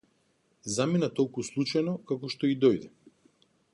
[0.77, 2.91] Замина толку случајно како што и дојде.